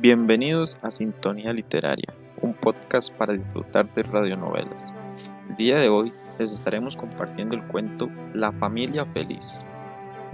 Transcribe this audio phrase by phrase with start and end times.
[0.00, 4.94] Bienvenidos a Sintonía Literaria, un podcast para disfrutar de radionovelas.
[5.50, 9.66] El día de hoy les estaremos compartiendo el cuento La familia feliz,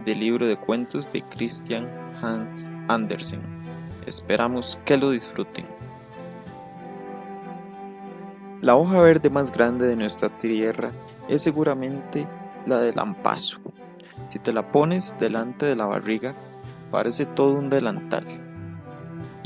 [0.04, 1.88] del libro de cuentos de Christian
[2.22, 3.40] Hans Andersen.
[4.06, 5.66] Esperamos que lo disfruten.
[8.62, 10.92] La hoja verde más grande de nuestra tierra
[11.28, 12.24] es seguramente
[12.66, 13.58] la del lampazo.
[14.28, 16.36] Si te la pones delante de la barriga,
[16.92, 18.45] parece todo un delantal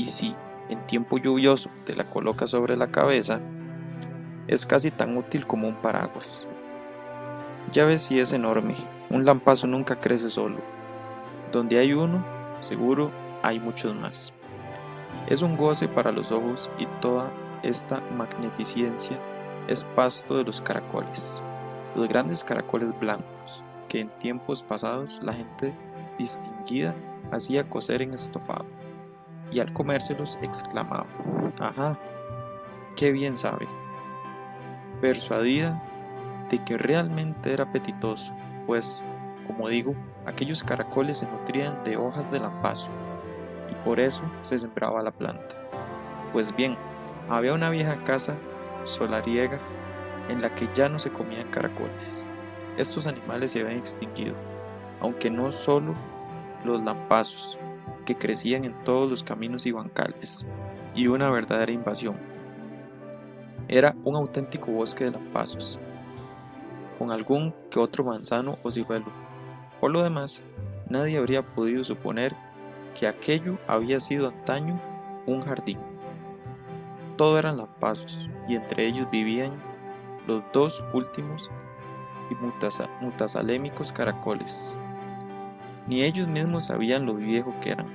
[0.01, 0.35] y si
[0.69, 3.39] en tiempo lluvioso te la colocas sobre la cabeza,
[4.47, 6.47] es casi tan útil como un paraguas.
[7.71, 8.75] Ya ves si es enorme,
[9.11, 10.57] un lampazo nunca crece solo.
[11.51, 12.25] Donde hay uno,
[12.61, 13.11] seguro
[13.43, 14.33] hay muchos más.
[15.27, 17.31] Es un goce para los ojos y toda
[17.61, 19.19] esta magnificencia
[19.67, 21.43] es pasto de los caracoles,
[21.95, 25.75] los grandes caracoles blancos que en tiempos pasados la gente
[26.17, 26.95] distinguida
[27.31, 28.65] hacía coser en estofado
[29.51, 31.05] y al comérselos exclamaba,
[31.59, 31.99] ajá,
[32.95, 33.67] qué bien sabe.
[35.01, 35.81] Persuadida
[36.49, 38.33] de que realmente era apetitoso,
[38.65, 39.03] pues,
[39.47, 39.95] como digo,
[40.25, 42.89] aquellos caracoles se nutrían de hojas de lampazo,
[43.69, 45.55] y por eso se sembraba la planta.
[46.31, 46.77] Pues bien,
[47.29, 48.35] había una vieja casa
[48.83, 49.59] solariega
[50.29, 52.25] en la que ya no se comían caracoles.
[52.77, 54.35] Estos animales se habían extinguido,
[55.01, 55.93] aunque no solo
[56.63, 57.57] los lampazos,
[58.15, 60.45] crecían en todos los caminos y bancales,
[60.95, 62.15] y una verdadera invasión.
[63.67, 65.79] Era un auténtico bosque de lampazos,
[66.97, 69.07] con algún que otro manzano o ciruelo.
[69.79, 70.43] Por lo demás,
[70.89, 72.35] nadie habría podido suponer
[72.99, 74.79] que aquello había sido antaño
[75.25, 75.79] un jardín.
[77.17, 79.53] Todo eran lampazos, y entre ellos vivían
[80.27, 81.49] los dos últimos
[82.29, 84.75] y mutasalémicos caracoles,
[85.87, 87.87] ni ellos mismos sabían lo viejo que eran,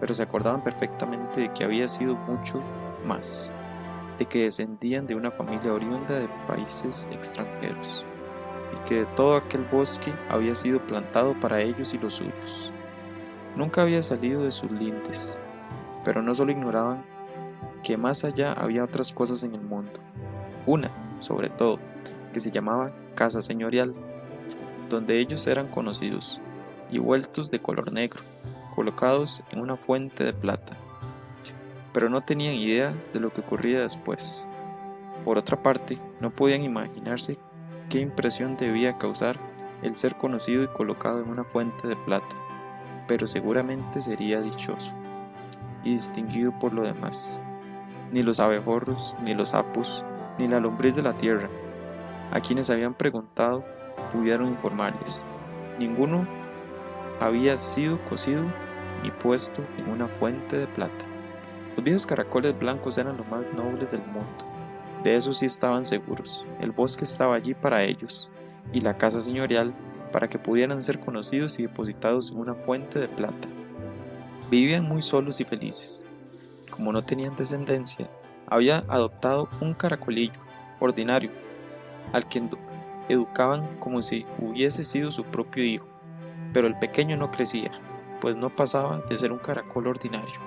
[0.00, 2.60] pero se acordaban perfectamente de que había sido mucho
[3.04, 3.52] más,
[4.18, 8.04] de que descendían de una familia oriunda de países extranjeros,
[8.72, 12.72] y que de todo aquel bosque había sido plantado para ellos y los suyos.
[13.56, 15.38] Nunca había salido de sus lindes,
[16.04, 17.04] pero no solo ignoraban
[17.82, 20.00] que más allá había otras cosas en el mundo,
[20.66, 20.90] una,
[21.20, 21.78] sobre todo,
[22.32, 23.94] que se llamaba Casa Señorial,
[24.90, 26.40] donde ellos eran conocidos
[26.90, 28.22] y vueltos de color negro,
[28.76, 30.76] colocados en una fuente de plata,
[31.94, 34.46] pero no tenían idea de lo que ocurría después.
[35.24, 37.38] Por otra parte, no podían imaginarse
[37.88, 39.38] qué impresión debía causar
[39.82, 42.36] el ser conocido y colocado en una fuente de plata,
[43.08, 44.92] pero seguramente sería dichoso
[45.82, 47.40] y distinguido por lo demás.
[48.12, 50.04] Ni los abejorros, ni los sapos,
[50.38, 51.48] ni la lombriz de la tierra,
[52.30, 53.64] a quienes habían preguntado,
[54.12, 55.24] pudieron informarles.
[55.78, 56.26] Ninguno
[57.20, 58.44] había sido cocido
[59.06, 61.04] y puesto en una fuente de plata.
[61.76, 64.44] Los viejos caracoles blancos eran los más nobles del mundo.
[65.04, 66.44] De eso sí estaban seguros.
[66.60, 68.30] El bosque estaba allí para ellos,
[68.72, 69.74] y la casa señorial
[70.12, 73.48] para que pudieran ser conocidos y depositados en una fuente de plata.
[74.50, 76.04] Vivían muy solos y felices.
[76.70, 78.08] Como no tenían descendencia,
[78.48, 80.40] había adoptado un caracolillo
[80.80, 81.30] ordinario,
[82.12, 82.42] al que
[83.08, 85.96] educaban como si hubiese sido su propio hijo
[86.56, 87.70] pero el pequeño no crecía,
[88.20, 90.40] pues no pasaba de ser un caracol ordinario.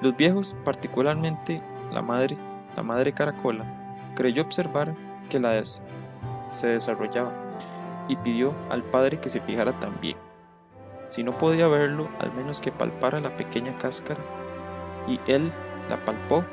[0.00, 1.62] Los viejos, particularmente
[1.92, 2.36] la madre,
[2.76, 4.94] la madre caracola, creyó observar
[5.28, 7.32] que la se desarrollaba
[8.08, 10.16] y pidió al padre que se fijara también.
[11.08, 14.20] Si no podía verlo, al menos que palpara la pequeña cáscara,
[15.08, 15.52] y él
[15.88, 16.44] la palpó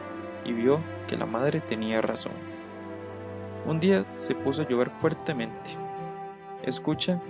[0.45, 2.33] y vio que la madre tenía razón.
[3.65, 5.71] Un día se puso a llover fuertemente.
[6.63, 7.21] Escucha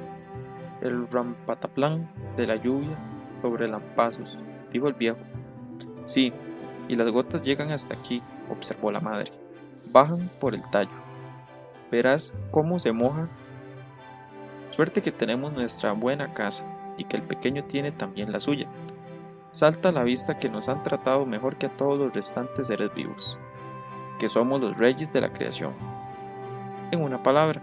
[0.81, 2.95] el rampataplán de la lluvia
[3.41, 4.39] sobre lampazos,
[4.71, 5.17] dijo el viejo.
[6.05, 6.31] Sí,
[6.87, 9.31] y las gotas llegan hasta aquí, observó la madre.
[9.91, 10.91] Bajan por el tallo.
[11.91, 13.27] Verás cómo se moja.
[14.71, 16.65] Suerte que tenemos nuestra buena casa
[16.97, 18.67] y que el pequeño tiene también la suya.
[19.51, 22.93] Salta a la vista que nos han tratado mejor que a todos los restantes seres
[22.93, 23.37] vivos,
[24.19, 25.73] que somos los reyes de la creación.
[26.91, 27.61] En una palabra,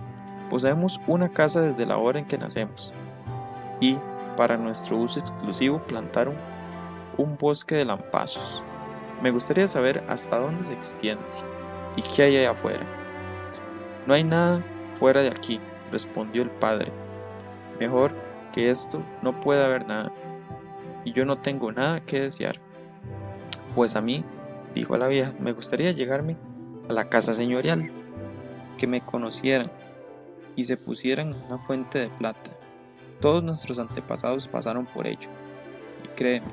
[0.51, 2.95] poseemos una casa desde la hora en que nacemos,
[3.81, 3.99] y,
[4.37, 6.37] para nuestro uso exclusivo, plantaron
[7.17, 8.63] un bosque de lampazos.
[9.23, 11.25] Me gustaría saber hasta dónde se extiende
[11.97, 12.85] y qué hay allá afuera.
[14.07, 14.63] No hay nada
[14.99, 15.61] fuera de aquí,
[15.91, 16.93] respondió el padre.
[17.79, 18.13] Mejor
[18.53, 20.13] que esto no puede haber nada,
[21.05, 22.61] y yo no tengo nada que desear.
[23.75, 24.25] Pues a mí,
[24.75, 26.37] dijo la vieja, me gustaría llegarme
[26.89, 27.91] a la casa señorial,
[28.79, 29.71] que me conocieran
[30.57, 32.54] y se pusieran una fuente de plata
[33.25, 35.31] todos nuestros antepasados pasaron por ello.
[36.05, 36.53] Y créeme,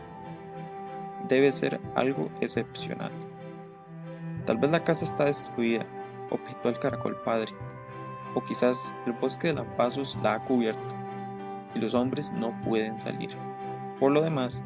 [1.27, 3.11] debe ser algo excepcional.
[4.45, 5.85] Tal vez la casa está destruida,
[6.29, 7.51] objetó el caracol padre,
[8.35, 10.95] o quizás el bosque de lampazos la ha cubierto
[11.75, 13.31] y los hombres no pueden salir.
[13.99, 14.63] Por lo demás,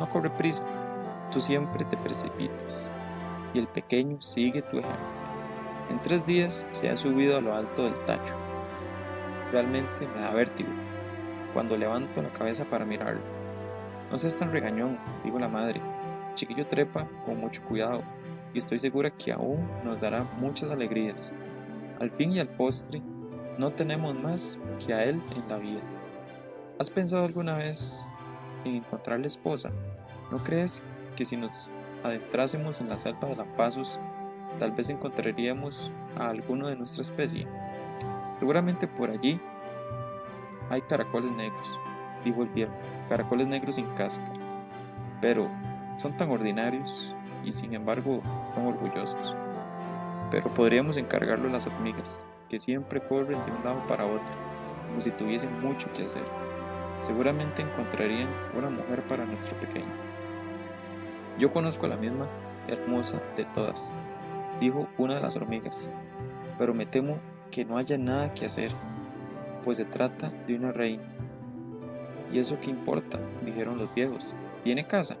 [0.00, 0.64] no corre prisa,
[1.30, 2.92] tú siempre te precipitas
[3.54, 5.06] y el pequeño sigue tu ejemplo.
[5.88, 8.34] En tres días se ha subido a lo alto del tacho.
[9.52, 10.70] Realmente me da vértigo
[11.52, 13.20] cuando levanto la cabeza para mirarlo.
[14.10, 15.80] No seas tan regañón, digo la madre.
[16.34, 18.02] chiquillo trepa con mucho cuidado
[18.54, 21.34] y estoy segura que aún nos dará muchas alegrías.
[22.00, 23.02] Al fin y al postre,
[23.58, 25.80] no tenemos más que a él en la vida.
[26.78, 28.02] ¿Has pensado alguna vez
[28.64, 29.70] en encontrar la esposa?
[30.30, 30.82] ¿No crees
[31.16, 31.70] que si nos
[32.02, 34.00] adentrásemos en la selva de Lampazos,
[34.58, 37.46] tal vez encontraríamos a alguno de nuestra especie?
[38.38, 39.40] Seguramente por allí
[40.70, 41.78] hay caracoles negros,
[42.24, 42.72] dijo el viejo,
[43.08, 44.32] caracoles negros sin cáscara,
[45.20, 45.48] pero
[45.98, 47.14] son tan ordinarios
[47.44, 48.20] y sin embargo
[48.54, 49.34] son orgullosos.
[50.30, 54.24] Pero podríamos encargarlo a las hormigas, que siempre corren de un lado para otro,
[54.88, 56.24] como si tuviesen mucho que hacer.
[56.98, 59.92] Seguramente encontrarían una mujer para nuestro pequeño.
[61.38, 62.26] Yo conozco a la misma
[62.68, 63.92] hermosa de todas,
[64.60, 65.90] dijo una de las hormigas,
[66.58, 67.18] pero me temo
[67.50, 68.70] que no haya nada que hacer,
[69.64, 71.04] pues se trata de una reina.
[72.32, 73.18] ¿Y eso qué importa?
[73.44, 74.34] dijeron los viejos.
[74.64, 75.16] ¿Tiene casa?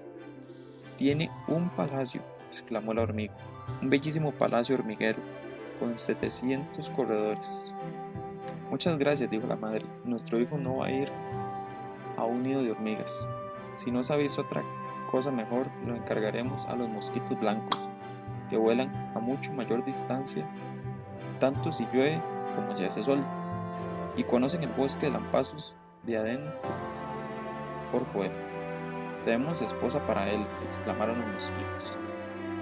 [0.96, 3.34] Tiene un palacio, exclamó la hormiga,
[3.80, 5.18] un bellísimo palacio hormiguero
[5.78, 7.74] con 700 corredores.
[8.70, 9.84] Muchas gracias, dijo la madre.
[10.04, 11.08] Nuestro hijo no va a ir
[12.16, 13.26] a un nido de hormigas.
[13.76, 14.62] Si no sabéis otra
[15.10, 17.78] cosa mejor, lo encargaremos a los mosquitos blancos,
[18.48, 20.46] que vuelan a mucho mayor distancia,
[21.38, 22.22] tanto si llueve
[22.54, 23.24] como si hace sol,
[24.16, 26.60] y conocen el bosque de lampazos de adentro
[27.90, 28.34] por fuera.
[29.24, 31.96] Tenemos esposa para él, exclamaron los mosquitos.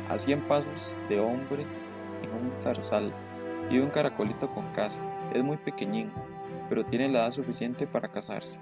[0.09, 1.65] A cien pasos de hombre
[2.23, 3.13] en un zarzal
[3.71, 5.01] y un caracolito con casa.
[5.33, 6.13] Es muy pequeñín,
[6.69, 8.61] pero tiene la edad suficiente para casarse.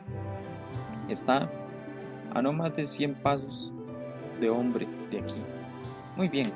[1.08, 1.50] Está
[2.34, 3.72] a no más de cien pasos
[4.40, 5.42] de hombre de aquí.
[6.16, 6.52] Muy bien,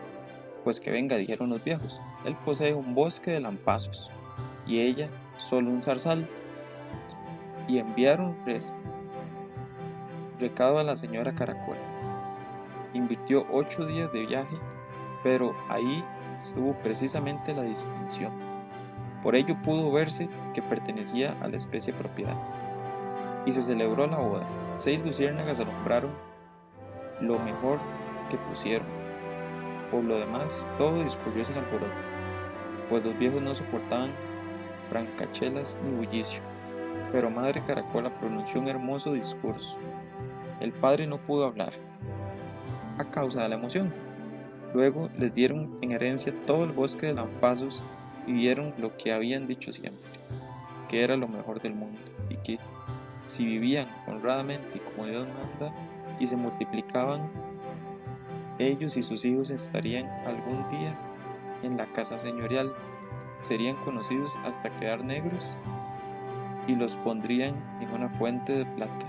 [0.62, 2.00] pues que venga, dijeron los viejos.
[2.24, 4.10] Él posee un bosque de lampazos
[4.66, 5.08] y ella
[5.42, 6.28] solo un zarzal.
[7.68, 8.36] Y enviaron
[10.38, 11.76] recado a la señora Caracol.
[12.92, 14.56] Invirtió ocho días de viaje,
[15.22, 16.04] pero ahí
[16.38, 18.32] estuvo precisamente la distinción.
[19.22, 22.36] Por ello pudo verse que pertenecía a la especie propiedad.
[23.46, 24.46] Y se celebró la boda.
[24.74, 26.10] Seis luciérnagas alumbraron
[27.20, 27.78] lo mejor
[28.28, 28.86] que pusieron.
[29.90, 31.92] Por lo demás, todo discurrió sin alboroto,
[32.88, 34.10] pues los viejos no soportaban
[34.92, 36.42] francachelas ni bullicio.
[37.10, 39.78] Pero Madre Caracola pronunció un hermoso discurso,
[40.60, 41.72] el padre no pudo hablar
[42.98, 43.92] a causa de la emoción.
[44.74, 47.82] Luego les dieron en herencia todo el bosque de lampazos
[48.26, 50.08] y vieron lo que habían dicho siempre,
[50.88, 51.98] que era lo mejor del mundo
[52.28, 52.58] y que
[53.22, 55.74] si vivían honradamente como Dios manda
[56.20, 57.30] y se multiplicaban,
[58.58, 60.96] ellos y sus hijos estarían algún día
[61.62, 62.72] en la casa señorial,
[63.42, 65.58] serían conocidos hasta quedar negros
[66.66, 69.06] y los pondrían en una fuente de plata.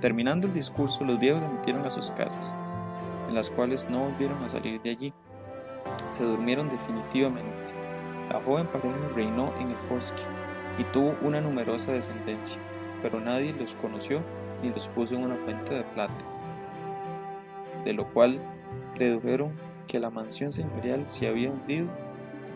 [0.00, 2.56] Terminando el discurso, los viejos se metieron a sus casas,
[3.28, 5.12] en las cuales no volvieron a salir de allí.
[6.12, 7.72] Se durmieron definitivamente.
[8.30, 10.22] La joven pareja reinó en el bosque
[10.78, 12.60] y tuvo una numerosa descendencia,
[13.02, 14.20] pero nadie los conoció
[14.62, 16.24] ni los puso en una fuente de plata,
[17.84, 18.40] de lo cual
[18.98, 19.52] dedujeron
[19.86, 21.86] que la mansión señorial se había hundido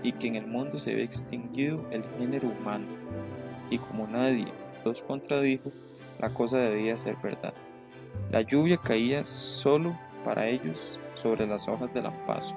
[0.03, 2.87] y que en el mundo se había extinguido el género humano,
[3.71, 4.49] y como nadie
[4.85, 5.71] los contradijo,
[6.19, 7.55] la cosa debía ser verdad.
[8.31, 12.55] La lluvia caía solo para ellos sobre las hojas del lampazo,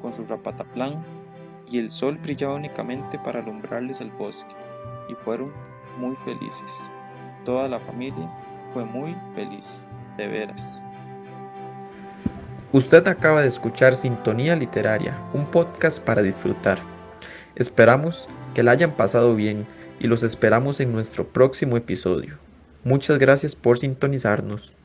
[0.00, 1.04] con su rapataplán,
[1.70, 4.54] y el sol brillaba únicamente para alumbrarles el bosque,
[5.08, 5.52] y fueron
[5.98, 6.90] muy felices.
[7.44, 8.30] Toda la familia
[8.72, 9.86] fue muy feliz,
[10.16, 10.84] de veras.
[12.76, 16.78] Usted acaba de escuchar Sintonía Literaria, un podcast para disfrutar.
[17.54, 19.66] Esperamos que la hayan pasado bien
[19.98, 22.36] y los esperamos en nuestro próximo episodio.
[22.84, 24.76] Muchas gracias por sintonizarnos.